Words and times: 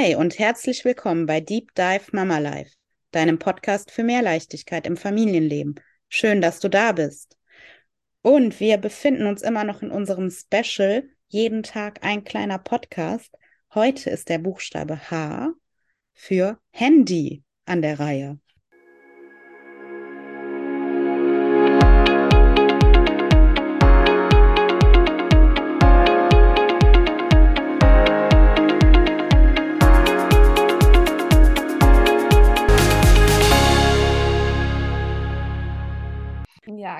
Hi 0.00 0.14
und 0.14 0.38
herzlich 0.38 0.84
willkommen 0.84 1.26
bei 1.26 1.40
Deep 1.40 1.74
Dive 1.74 2.12
Mama 2.12 2.38
Life, 2.38 2.76
deinem 3.10 3.40
Podcast 3.40 3.90
für 3.90 4.04
mehr 4.04 4.22
Leichtigkeit 4.22 4.86
im 4.86 4.96
Familienleben. 4.96 5.74
Schön, 6.08 6.40
dass 6.40 6.60
du 6.60 6.68
da 6.68 6.92
bist. 6.92 7.36
Und 8.22 8.60
wir 8.60 8.76
befinden 8.76 9.26
uns 9.26 9.42
immer 9.42 9.64
noch 9.64 9.82
in 9.82 9.90
unserem 9.90 10.30
Special, 10.30 11.02
jeden 11.26 11.64
Tag 11.64 12.04
ein 12.04 12.22
kleiner 12.22 12.58
Podcast. 12.58 13.34
Heute 13.74 14.10
ist 14.10 14.28
der 14.28 14.38
Buchstabe 14.38 15.10
H 15.10 15.52
für 16.14 16.60
Handy 16.70 17.42
an 17.64 17.82
der 17.82 17.98
Reihe. 17.98 18.38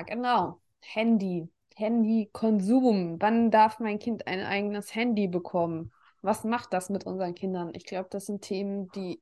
Genau. 0.09 0.59
Handy. 0.81 1.49
Handykonsum. 1.75 3.21
Wann 3.21 3.51
darf 3.51 3.79
mein 3.79 3.99
Kind 3.99 4.27
ein 4.27 4.41
eigenes 4.41 4.93
Handy 4.93 5.27
bekommen? 5.27 5.93
Was 6.21 6.43
macht 6.43 6.73
das 6.73 6.89
mit 6.89 7.05
unseren 7.05 7.33
Kindern? 7.33 7.71
Ich 7.73 7.85
glaube, 7.85 8.09
das 8.11 8.25
sind 8.25 8.41
Themen, 8.41 8.89
die 8.91 9.19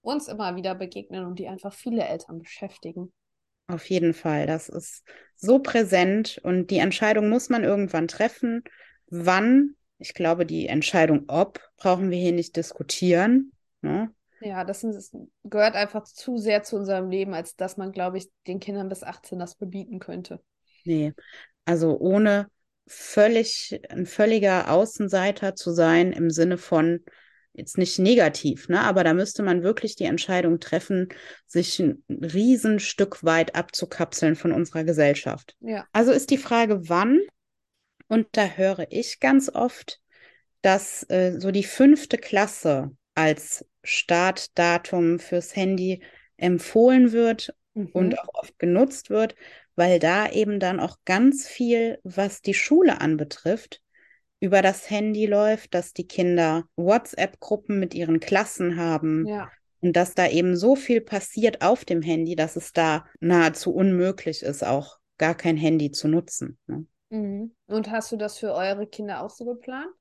uns 0.00 0.28
immer 0.28 0.56
wieder 0.56 0.74
begegnen 0.74 1.26
und 1.26 1.38
die 1.38 1.48
einfach 1.48 1.74
viele 1.74 2.04
Eltern 2.04 2.38
beschäftigen. 2.38 3.12
Auf 3.68 3.88
jeden 3.88 4.14
Fall. 4.14 4.46
Das 4.46 4.68
ist 4.68 5.04
so 5.36 5.58
präsent 5.58 6.40
und 6.42 6.70
die 6.70 6.78
Entscheidung 6.78 7.28
muss 7.28 7.50
man 7.50 7.64
irgendwann 7.64 8.08
treffen. 8.08 8.64
Wann? 9.06 9.76
Ich 9.98 10.14
glaube, 10.14 10.46
die 10.46 10.66
Entscheidung 10.66 11.24
ob 11.28 11.60
brauchen 11.76 12.10
wir 12.10 12.18
hier 12.18 12.32
nicht 12.32 12.56
diskutieren. 12.56 13.52
Ne? 13.82 14.12
Ja, 14.40 14.64
das, 14.64 14.82
ist, 14.82 15.14
gehört 15.52 15.76
einfach 15.76 16.02
zu 16.02 16.38
sehr 16.38 16.64
zu 16.64 16.76
unserem 16.76 17.08
Leben, 17.08 17.34
als 17.34 17.54
dass 17.54 17.76
man, 17.76 17.92
glaube 17.92 18.18
ich, 18.18 18.28
den 18.48 18.58
Kindern 18.58 18.88
bis 18.88 19.04
18 19.04 19.38
das 19.38 19.54
verbieten 19.54 20.00
könnte. 20.00 20.40
Nee, 20.84 21.12
also 21.64 21.96
ohne 22.00 22.48
völlig 22.88 23.80
ein 23.88 24.06
völliger 24.06 24.72
Außenseiter 24.72 25.54
zu 25.54 25.70
sein 25.70 26.12
im 26.12 26.30
Sinne 26.30 26.58
von 26.58 27.04
jetzt 27.52 27.76
nicht 27.76 27.98
negativ, 27.98 28.68
ne, 28.68 28.80
aber 28.80 29.04
da 29.04 29.12
müsste 29.12 29.42
man 29.42 29.62
wirklich 29.62 29.94
die 29.94 30.04
Entscheidung 30.04 30.58
treffen, 30.58 31.10
sich 31.46 31.78
ein 31.78 32.02
Riesenstück 32.08 33.22
weit 33.22 33.54
abzukapseln 33.54 34.36
von 34.36 34.52
unserer 34.52 34.84
Gesellschaft. 34.84 35.54
Ja. 35.60 35.86
Also 35.92 36.12
ist 36.12 36.30
die 36.30 36.38
Frage, 36.38 36.88
wann? 36.88 37.20
Und 38.08 38.26
da 38.32 38.46
höre 38.46 38.86
ich 38.90 39.20
ganz 39.20 39.50
oft, 39.50 40.00
dass 40.62 41.04
äh, 41.10 41.38
so 41.38 41.50
die 41.50 41.64
fünfte 41.64 42.16
Klasse 42.16 42.90
als 43.14 43.64
Startdatum 43.82 45.18
fürs 45.18 45.54
Handy 45.54 46.02
empfohlen 46.36 47.12
wird 47.12 47.54
mhm. 47.74 47.90
und 47.92 48.18
auch 48.18 48.28
oft 48.34 48.58
genutzt 48.58 49.10
wird, 49.10 49.34
weil 49.76 49.98
da 49.98 50.30
eben 50.30 50.60
dann 50.60 50.80
auch 50.80 50.98
ganz 51.04 51.46
viel, 51.46 51.98
was 52.02 52.42
die 52.42 52.54
Schule 52.54 53.00
anbetrifft, 53.00 53.82
über 54.40 54.60
das 54.60 54.90
Handy 54.90 55.26
läuft, 55.26 55.72
dass 55.72 55.92
die 55.92 56.06
Kinder 56.06 56.64
WhatsApp-Gruppen 56.76 57.78
mit 57.78 57.94
ihren 57.94 58.18
Klassen 58.18 58.76
haben. 58.76 59.26
Ja. 59.26 59.50
Und 59.80 59.96
dass 59.96 60.14
da 60.14 60.28
eben 60.28 60.56
so 60.56 60.76
viel 60.76 61.00
passiert 61.00 61.62
auf 61.62 61.84
dem 61.84 62.02
Handy, 62.02 62.36
dass 62.36 62.56
es 62.56 62.72
da 62.72 63.06
nahezu 63.20 63.74
unmöglich 63.74 64.42
ist, 64.42 64.64
auch 64.64 64.98
gar 65.18 65.36
kein 65.36 65.56
Handy 65.56 65.90
zu 65.92 66.08
nutzen. 66.08 66.58
Ne? 66.66 66.86
Mhm. 67.10 67.54
Und 67.66 67.90
hast 67.90 68.10
du 68.10 68.16
das 68.16 68.38
für 68.38 68.52
eure 68.52 68.86
Kinder 68.86 69.22
auch 69.22 69.30
so 69.30 69.44
geplant? 69.44 69.92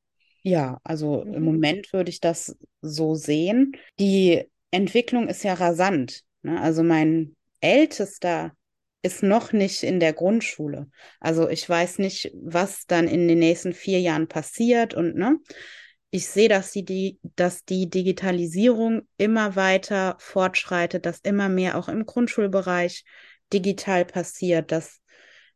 Ja, 0.41 0.79
also 0.83 1.23
mhm. 1.23 1.33
im 1.33 1.43
Moment 1.43 1.93
würde 1.93 2.09
ich 2.09 2.19
das 2.19 2.57
so 2.81 3.15
sehen. 3.15 3.73
Die 3.99 4.43
Entwicklung 4.71 5.27
ist 5.27 5.43
ja 5.43 5.53
rasant. 5.53 6.23
Ne? 6.41 6.59
Also 6.59 6.83
mein 6.83 7.35
ältester 7.59 8.53
ist 9.03 9.23
noch 9.23 9.51
nicht 9.51 9.83
in 9.83 9.99
der 9.99 10.13
Grundschule. 10.13 10.87
Also 11.19 11.49
ich 11.49 11.67
weiß 11.67 11.99
nicht, 11.99 12.31
was 12.35 12.85
dann 12.85 13.07
in 13.07 13.27
den 13.27 13.39
nächsten 13.39 13.73
vier 13.73 13.99
Jahren 13.99 14.27
passiert 14.27 14.93
und 14.93 15.15
ne, 15.15 15.37
ich 16.11 16.27
sehe, 16.27 16.49
dass 16.49 16.71
die, 16.71 17.19
dass 17.35 17.63
die 17.63 17.89
Digitalisierung 17.89 19.07
immer 19.17 19.55
weiter 19.55 20.17
fortschreitet, 20.19 21.05
dass 21.05 21.19
immer 21.21 21.47
mehr 21.47 21.77
auch 21.77 21.87
im 21.87 22.05
Grundschulbereich 22.05 23.05
digital 23.53 24.05
passiert, 24.05 24.71
dass 24.71 24.99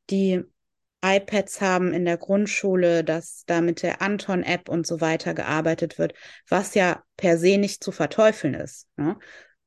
die 0.09 0.41
iPads 1.05 1.61
haben 1.61 1.93
in 1.93 2.05
der 2.05 2.17
Grundschule, 2.17 3.03
dass 3.03 3.43
da 3.45 3.61
mit 3.61 3.83
der 3.83 4.01
Anton-App 4.01 4.69
und 4.69 4.88
so 4.88 5.01
weiter 5.01 5.33
gearbeitet 5.33 5.99
wird, 5.99 6.13
was 6.49 6.73
ja 6.73 7.03
per 7.16 7.38
se 7.38 7.57
nicht 7.57 7.83
zu 7.83 7.91
verteufeln 7.91 8.55
ist. 8.55 8.88
Ne? 8.97 9.17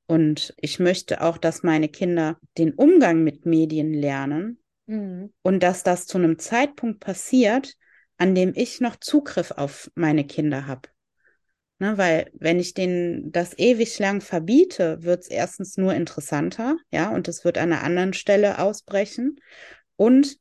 Und 0.06 0.54
ich 0.56 0.81
möchte 0.81 1.21
auch, 1.21 1.38
dass 1.38 1.62
meine 1.62 1.88
Kinder 1.88 2.38
den 2.56 2.75
Umgang 2.75 3.22
mit 3.22 3.47
Medien 3.47 3.93
lernen 3.93 4.59
mhm. 4.87 5.32
und 5.43 5.62
dass 5.62 5.82
das 5.84 6.06
zu 6.06 6.19
einem 6.19 6.38
Zeitpunkt 6.38 7.00
passiert, 7.00 7.75
an 8.16 8.34
dem 8.34 8.53
ich 8.56 8.81
noch 8.81 8.97
Zugriff 8.97 9.53
auf 9.53 9.91
meine 9.94 10.27
Kinder 10.27 10.66
habe. 10.66 10.88
Ne, 11.81 11.97
weil 11.97 12.28
wenn 12.34 12.59
ich 12.59 12.75
denen 12.75 13.31
das 13.31 13.56
ewig 13.56 14.00
lang 14.00 14.21
verbiete, 14.21 15.04
wird 15.04 15.22
es 15.22 15.28
erstens 15.28 15.77
nur 15.77 15.94
interessanter, 15.94 16.77
ja, 16.91 17.10
und 17.10 17.28
es 17.28 17.44
wird 17.44 17.56
an 17.56 17.72
einer 17.72 17.84
anderen 17.84 18.15
Stelle 18.15 18.59
ausbrechen. 18.59 19.37
Und 19.94 20.38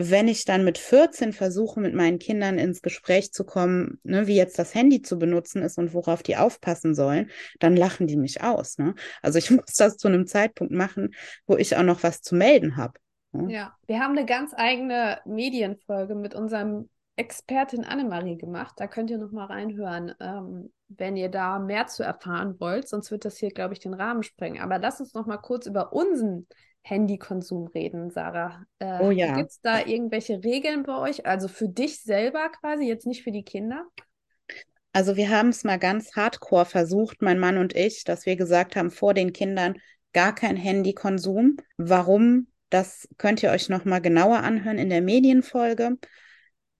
wenn 0.00 0.28
ich 0.28 0.44
dann 0.44 0.64
mit 0.64 0.78
14 0.78 1.32
versuche, 1.32 1.80
mit 1.80 1.92
meinen 1.92 2.20
Kindern 2.20 2.56
ins 2.56 2.82
Gespräch 2.82 3.32
zu 3.32 3.44
kommen, 3.44 3.98
ne, 4.04 4.28
wie 4.28 4.36
jetzt 4.36 4.58
das 4.58 4.72
Handy 4.74 5.02
zu 5.02 5.18
benutzen 5.18 5.62
ist 5.62 5.76
und 5.76 5.92
worauf 5.92 6.22
die 6.22 6.36
aufpassen 6.36 6.94
sollen, 6.94 7.30
dann 7.58 7.76
lachen 7.76 8.06
die 8.06 8.16
mich 8.16 8.42
aus. 8.42 8.78
Ne? 8.78 8.94
Also 9.22 9.38
ich 9.38 9.50
muss 9.50 9.74
das 9.76 9.96
zu 9.96 10.06
einem 10.06 10.26
Zeitpunkt 10.26 10.72
machen, 10.72 11.14
wo 11.46 11.56
ich 11.56 11.76
auch 11.76 11.82
noch 11.82 12.04
was 12.04 12.22
zu 12.22 12.36
melden 12.36 12.76
habe. 12.76 12.94
Ne? 13.32 13.52
Ja, 13.52 13.74
wir 13.88 13.98
haben 13.98 14.16
eine 14.16 14.24
ganz 14.24 14.54
eigene 14.56 15.18
Medienfolge 15.24 16.14
mit 16.14 16.34
unserem 16.34 16.88
Expertin 17.16 17.84
Annemarie 17.84 18.38
gemacht. 18.38 18.74
Da 18.76 18.86
könnt 18.86 19.10
ihr 19.10 19.18
noch 19.18 19.32
mal 19.32 19.46
reinhören, 19.46 20.14
ähm, 20.20 20.72
wenn 20.86 21.16
ihr 21.16 21.28
da 21.28 21.58
mehr 21.58 21.88
zu 21.88 22.04
erfahren 22.04 22.54
wollt. 22.60 22.88
Sonst 22.88 23.10
wird 23.10 23.24
das 23.24 23.36
hier, 23.36 23.50
glaube 23.50 23.74
ich, 23.74 23.80
den 23.80 23.94
Rahmen 23.94 24.22
sprengen. 24.22 24.62
Aber 24.62 24.78
lass 24.78 25.00
uns 25.00 25.14
noch 25.14 25.26
mal 25.26 25.38
kurz 25.38 25.66
über 25.66 25.92
unseren 25.92 26.46
Handykonsum 26.82 27.66
reden, 27.68 28.10
Sarah. 28.10 28.64
Äh, 28.78 29.02
oh 29.02 29.10
ja. 29.10 29.36
Gibt 29.36 29.50
es 29.50 29.60
da 29.60 29.84
irgendwelche 29.84 30.42
Regeln 30.42 30.82
bei 30.82 30.96
euch? 30.98 31.26
Also 31.26 31.48
für 31.48 31.68
dich 31.68 32.00
selber 32.02 32.48
quasi, 32.48 32.86
jetzt 32.86 33.06
nicht 33.06 33.22
für 33.22 33.32
die 33.32 33.44
Kinder? 33.44 33.86
Also 34.92 35.16
wir 35.16 35.30
haben 35.30 35.50
es 35.50 35.64
mal 35.64 35.78
ganz 35.78 36.16
hardcore 36.16 36.64
versucht, 36.64 37.22
mein 37.22 37.38
Mann 37.38 37.58
und 37.58 37.76
ich, 37.76 38.04
dass 38.04 38.26
wir 38.26 38.36
gesagt 38.36 38.74
haben, 38.74 38.90
vor 38.90 39.14
den 39.14 39.32
Kindern 39.32 39.76
gar 40.12 40.34
kein 40.34 40.56
Handykonsum. 40.56 41.58
Warum? 41.76 42.48
Das 42.70 43.08
könnt 43.18 43.42
ihr 43.42 43.50
euch 43.50 43.68
noch 43.68 43.84
mal 43.84 44.00
genauer 44.00 44.38
anhören 44.38 44.78
in 44.78 44.90
der 44.90 45.02
Medienfolge. 45.02 45.96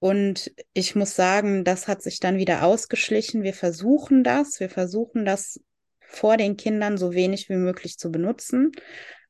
Und 0.01 0.53
ich 0.75 0.95
muss 0.95 1.17
sagen, 1.17 1.65
das 1.65 1.89
hat 1.89 2.03
sich 2.03 2.21
dann 2.21 2.39
wieder 2.39 2.63
ausgeschlichen. 2.63 3.43
Wir 3.43 3.55
versuchen 3.55 4.23
das. 4.23 4.61
Wir 4.61 4.71
versuchen 4.71 5.25
das 5.25 5.61
vor 6.01 6.37
den 6.37 6.57
Kindern 6.57 6.99
so 6.99 7.13
wenig 7.13 7.49
wie 7.49 7.57
möglich 7.57 7.99
zu 7.99 8.11
benutzen. 8.11 8.73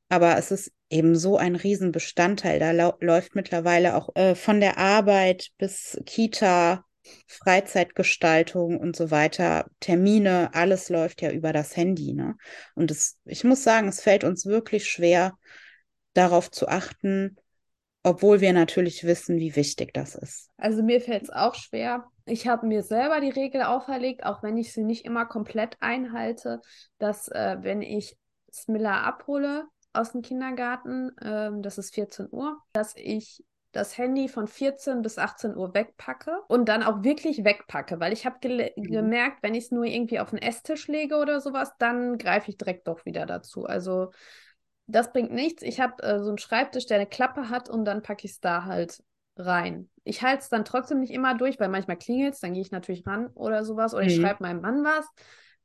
Aber 0.09 0.37
es 0.37 0.51
ist 0.51 0.71
eben 0.89 1.15
so 1.15 1.37
ein 1.37 1.55
Riesenbestandteil. 1.55 2.59
Da 2.59 2.71
läuft 2.99 3.35
mittlerweile 3.35 3.95
auch 3.95 4.15
äh, 4.15 4.35
von 4.35 4.59
der 4.59 4.77
Arbeit 4.77 5.49
bis 5.57 5.99
Kita, 6.05 6.83
Freizeitgestaltung 7.27 8.77
und 8.77 8.95
so 8.95 9.11
weiter, 9.11 9.65
Termine, 9.79 10.49
alles 10.53 10.89
läuft 10.89 11.21
ja 11.21 11.31
über 11.31 11.53
das 11.53 11.75
Handy. 11.75 12.13
Ne? 12.13 12.35
Und 12.75 12.91
es, 12.91 13.17
ich 13.25 13.43
muss 13.43 13.63
sagen, 13.63 13.87
es 13.87 14.01
fällt 14.01 14.23
uns 14.23 14.45
wirklich 14.45 14.89
schwer, 14.89 15.33
darauf 16.13 16.51
zu 16.51 16.67
achten, 16.67 17.37
obwohl 18.03 18.41
wir 18.41 18.53
natürlich 18.53 19.03
wissen, 19.03 19.37
wie 19.37 19.55
wichtig 19.55 19.93
das 19.93 20.15
ist. 20.15 20.49
Also 20.57 20.83
mir 20.83 21.01
fällt 21.01 21.23
es 21.23 21.29
auch 21.29 21.55
schwer. 21.55 22.05
Ich 22.25 22.47
habe 22.47 22.65
mir 22.65 22.83
selber 22.83 23.19
die 23.21 23.29
Regel 23.29 23.61
auferlegt, 23.61 24.23
auch 24.23 24.41
wenn 24.41 24.57
ich 24.57 24.73
sie 24.73 24.83
nicht 24.83 25.05
immer 25.05 25.25
komplett 25.25 25.77
einhalte, 25.79 26.61
dass 26.97 27.27
äh, 27.29 27.57
wenn 27.61 27.81
ich 27.81 28.17
Smilla 28.51 29.03
abhole, 29.03 29.65
aus 29.93 30.11
dem 30.11 30.21
Kindergarten, 30.21 31.11
ähm, 31.21 31.61
das 31.61 31.77
ist 31.77 31.93
14 31.93 32.27
Uhr, 32.31 32.57
dass 32.73 32.95
ich 32.95 33.43
das 33.71 33.97
Handy 33.97 34.27
von 34.27 34.47
14 34.47 35.01
bis 35.01 35.17
18 35.17 35.55
Uhr 35.55 35.73
wegpacke 35.73 36.31
und 36.47 36.67
dann 36.67 36.81
auch 36.81 37.03
wirklich 37.03 37.43
wegpacke, 37.43 37.99
weil 37.99 38.13
ich 38.13 38.25
habe 38.25 38.37
ge 38.39 38.71
mhm. 38.75 38.83
gemerkt, 38.83 39.43
wenn 39.43 39.53
ich 39.53 39.65
es 39.65 39.71
nur 39.71 39.85
irgendwie 39.85 40.19
auf 40.19 40.31
den 40.31 40.39
Esstisch 40.39 40.87
lege 40.87 41.17
oder 41.17 41.39
sowas, 41.39 41.71
dann 41.77 42.17
greife 42.17 42.49
ich 42.49 42.57
direkt 42.57 42.87
doch 42.87 43.05
wieder 43.05 43.25
dazu. 43.25 43.65
Also 43.65 44.11
das 44.87 45.11
bringt 45.11 45.31
nichts. 45.31 45.61
Ich 45.61 45.79
habe 45.79 46.01
äh, 46.01 46.19
so 46.19 46.29
einen 46.29 46.39
Schreibtisch, 46.39 46.87
der 46.87 46.97
eine 46.97 47.05
Klappe 47.05 47.49
hat 47.49 47.69
und 47.69 47.85
dann 47.85 48.01
packe 48.01 48.25
ich 48.25 48.31
es 48.31 48.39
da 48.39 48.65
halt 48.65 49.03
rein. 49.37 49.89
Ich 50.03 50.23
halte 50.23 50.41
es 50.41 50.49
dann 50.49 50.65
trotzdem 50.65 50.99
nicht 50.99 51.13
immer 51.13 51.35
durch, 51.37 51.59
weil 51.59 51.69
manchmal 51.69 51.97
klingelt 51.97 52.33
es, 52.33 52.39
dann 52.39 52.53
gehe 52.53 52.63
ich 52.63 52.71
natürlich 52.71 53.05
ran 53.05 53.27
oder 53.35 53.63
sowas 53.63 53.93
oder 53.93 54.03
mhm. 54.03 54.09
ich 54.09 54.15
schreibe 54.15 54.43
meinem 54.43 54.61
Mann 54.61 54.83
was. 54.83 55.05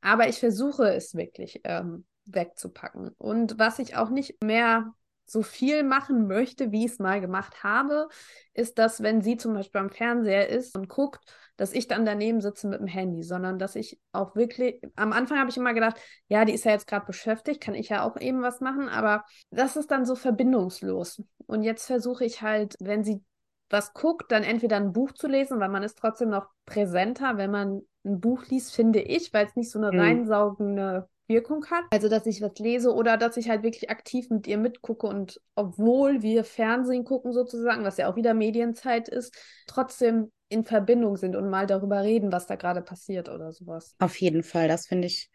Aber 0.01 0.29
ich 0.29 0.39
versuche 0.39 0.93
es 0.93 1.15
wirklich. 1.15 1.61
Ähm, 1.63 2.05
wegzupacken. 2.25 3.11
Und 3.17 3.59
was 3.59 3.79
ich 3.79 3.95
auch 3.95 4.09
nicht 4.09 4.43
mehr 4.43 4.93
so 5.25 5.41
viel 5.41 5.83
machen 5.83 6.27
möchte, 6.27 6.71
wie 6.71 6.85
ich 6.85 6.93
es 6.93 6.99
mal 6.99 7.19
gemacht 7.19 7.63
habe, 7.63 8.07
ist, 8.53 8.77
dass 8.77 9.01
wenn 9.01 9.21
sie 9.21 9.37
zum 9.37 9.53
Beispiel 9.53 9.81
am 9.81 9.89
Fernseher 9.89 10.49
ist 10.49 10.77
und 10.77 10.87
guckt, 10.87 11.19
dass 11.57 11.73
ich 11.73 11.87
dann 11.87 12.05
daneben 12.05 12.41
sitze 12.41 12.67
mit 12.67 12.79
dem 12.79 12.87
Handy, 12.87 13.23
sondern 13.23 13.57
dass 13.57 13.75
ich 13.75 13.99
auch 14.11 14.35
wirklich, 14.35 14.81
am 14.95 15.13
Anfang 15.13 15.39
habe 15.39 15.49
ich 15.49 15.57
immer 15.57 15.73
gedacht, 15.73 15.97
ja, 16.27 16.45
die 16.45 16.53
ist 16.53 16.65
ja 16.65 16.71
jetzt 16.71 16.87
gerade 16.87 17.05
beschäftigt, 17.05 17.61
kann 17.61 17.75
ich 17.75 17.89
ja 17.89 18.03
auch 18.03 18.19
eben 18.19 18.41
was 18.41 18.59
machen, 18.59 18.89
aber 18.89 19.23
das 19.49 19.77
ist 19.77 19.89
dann 19.89 20.05
so 20.05 20.15
verbindungslos. 20.15 21.23
Und 21.47 21.63
jetzt 21.63 21.85
versuche 21.85 22.25
ich 22.25 22.41
halt, 22.41 22.75
wenn 22.79 23.03
sie 23.03 23.23
was 23.69 23.93
guckt, 23.93 24.31
dann 24.31 24.43
entweder 24.43 24.75
ein 24.75 24.93
Buch 24.93 25.11
zu 25.13 25.27
lesen, 25.27 25.59
weil 25.59 25.69
man 25.69 25.81
ist 25.81 25.97
trotzdem 25.97 26.29
noch 26.29 26.47
präsenter, 26.65 27.37
wenn 27.37 27.51
man 27.51 27.81
ein 28.03 28.19
Buch 28.19 28.45
liest, 28.47 28.75
finde 28.75 28.99
ich, 28.99 29.33
weil 29.33 29.47
es 29.47 29.55
nicht 29.55 29.71
so 29.71 29.79
eine 29.79 29.91
mhm. 29.91 29.99
reinsaugende 29.99 31.09
Wirkung 31.27 31.65
hat. 31.67 31.83
Also, 31.91 32.09
dass 32.09 32.25
ich 32.25 32.41
was 32.41 32.57
lese 32.59 32.93
oder 32.93 33.17
dass 33.17 33.37
ich 33.37 33.49
halt 33.49 33.63
wirklich 33.63 33.89
aktiv 33.89 34.29
mit 34.29 34.47
ihr 34.47 34.57
mitgucke 34.57 35.07
und 35.07 35.41
obwohl 35.55 36.21
wir 36.21 36.43
Fernsehen 36.43 37.03
gucken 37.03 37.33
sozusagen, 37.33 37.83
was 37.83 37.97
ja 37.97 38.09
auch 38.09 38.15
wieder 38.15 38.33
Medienzeit 38.33 39.09
ist, 39.09 39.35
trotzdem 39.67 40.31
in 40.49 40.63
Verbindung 40.63 41.17
sind 41.17 41.35
und 41.35 41.49
mal 41.49 41.65
darüber 41.65 42.03
reden, 42.03 42.31
was 42.31 42.45
da 42.45 42.55
gerade 42.55 42.81
passiert 42.81 43.29
oder 43.29 43.51
sowas. 43.51 43.95
Auf 43.99 44.19
jeden 44.21 44.43
Fall, 44.43 44.67
das 44.67 44.87
finde 44.87 45.07
ich 45.07 45.31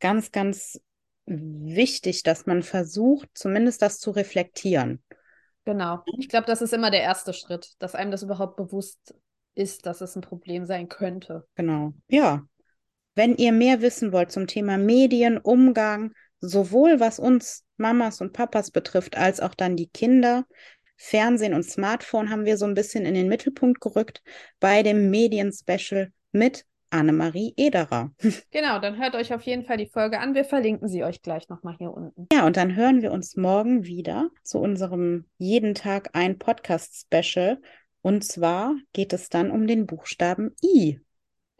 ganz, 0.00 0.32
ganz 0.32 0.80
wichtig, 1.26 2.22
dass 2.22 2.46
man 2.46 2.62
versucht, 2.62 3.28
zumindest 3.34 3.82
das 3.82 3.98
zu 3.98 4.10
reflektieren. 4.10 5.02
Genau. 5.64 6.02
Ich 6.18 6.28
glaube, 6.28 6.46
das 6.46 6.60
ist 6.60 6.74
immer 6.74 6.90
der 6.90 7.02
erste 7.02 7.32
Schritt, 7.32 7.74
dass 7.78 7.94
einem 7.94 8.10
das 8.10 8.22
überhaupt 8.22 8.56
bewusst 8.56 9.14
ist, 9.54 9.86
dass 9.86 10.00
es 10.00 10.14
ein 10.16 10.20
Problem 10.20 10.66
sein 10.66 10.88
könnte. 10.88 11.46
Genau. 11.54 11.94
Ja. 12.08 12.46
Wenn 13.14 13.36
ihr 13.36 13.52
mehr 13.52 13.80
wissen 13.80 14.12
wollt 14.12 14.32
zum 14.32 14.46
Thema 14.46 14.78
Medien, 14.78 15.38
Umgang, 15.38 16.12
sowohl 16.40 17.00
was 17.00 17.18
uns 17.18 17.64
Mamas 17.76 18.20
und 18.20 18.32
Papas 18.32 18.70
betrifft, 18.70 19.16
als 19.16 19.40
auch 19.40 19.54
dann 19.54 19.76
die 19.76 19.88
Kinder, 19.88 20.44
Fernsehen 20.96 21.54
und 21.54 21.64
Smartphone 21.64 22.30
haben 22.30 22.44
wir 22.44 22.56
so 22.56 22.66
ein 22.66 22.74
bisschen 22.74 23.04
in 23.04 23.14
den 23.14 23.28
Mittelpunkt 23.28 23.80
gerückt 23.80 24.22
bei 24.60 24.82
dem 24.82 25.10
Medien-Special 25.10 26.12
mit 26.32 26.64
Annemarie 26.90 27.52
Ederer. 27.56 28.12
Genau, 28.52 28.78
dann 28.78 28.98
hört 28.98 29.16
euch 29.16 29.34
auf 29.34 29.42
jeden 29.42 29.64
Fall 29.64 29.76
die 29.76 29.88
Folge 29.88 30.20
an. 30.20 30.34
Wir 30.34 30.44
verlinken 30.44 30.88
sie 30.88 31.02
euch 31.02 31.22
gleich 31.22 31.48
nochmal 31.48 31.74
hier 31.76 31.92
unten. 31.92 32.28
Ja, 32.32 32.46
und 32.46 32.56
dann 32.56 32.76
hören 32.76 33.02
wir 33.02 33.10
uns 33.10 33.36
morgen 33.36 33.84
wieder 33.84 34.30
zu 34.44 34.60
unserem 34.60 35.24
jeden 35.38 35.74
Tag 35.74 36.10
ein 36.12 36.38
Podcast-Special. 36.38 37.60
Und 38.00 38.22
zwar 38.22 38.76
geht 38.92 39.12
es 39.12 39.28
dann 39.28 39.50
um 39.50 39.66
den 39.66 39.86
Buchstaben 39.86 40.54
I. 40.62 41.00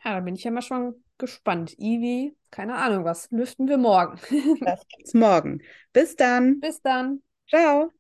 Ja, 0.05 0.15
da 0.15 0.21
bin 0.21 0.37
ich 0.37 0.45
ja 0.45 0.53
mal 0.53 0.63
schon 0.63 1.04
gespannt. 1.19 1.75
I 1.79 2.01
wie, 2.01 2.37
keine 2.51 2.77
Ahnung 2.77 3.05
was, 3.05 3.31
lüften 3.31 3.69
wir 3.69 3.79
morgen. 3.79 4.19
das 4.65 4.87
gibt's 4.89 5.15
morgen. 5.15 5.63
Bis 5.93 6.17
dann. 6.17 6.61
Bis 6.61 6.81
dann. 6.83 7.23
Ciao. 7.49 7.93